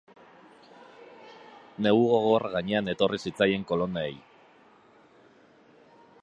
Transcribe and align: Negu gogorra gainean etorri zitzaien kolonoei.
Negu 1.87 2.01
gogorra 2.13 2.51
gainean 2.55 2.89
etorri 2.95 3.21
zitzaien 3.27 3.67
kolonoei. 3.73 4.11